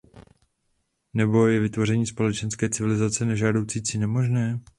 [1.13, 4.59] Nebo je vytvoření společné civilizace nežádoucí či nemožné?